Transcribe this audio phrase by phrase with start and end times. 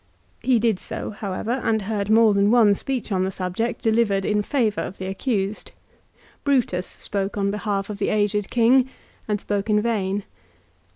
[0.41, 4.25] He did do so, however, and heard more than one speech on the subject delivered
[4.25, 5.73] in favour of the accused.
[6.43, 8.89] Brutus spoke on behalf of the aged king
[9.27, 10.23] and spoke in vain.